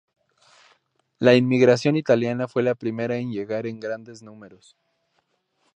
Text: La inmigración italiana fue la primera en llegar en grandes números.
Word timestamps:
La 1.19 1.35
inmigración 1.35 1.95
italiana 1.95 2.47
fue 2.47 2.63
la 2.63 2.73
primera 2.73 3.17
en 3.17 3.31
llegar 3.31 3.67
en 3.67 3.79
grandes 3.79 4.23
números. 4.23 4.75